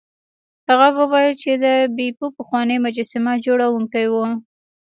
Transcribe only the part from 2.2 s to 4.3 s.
پخوانی مجسمه جوړونکی و.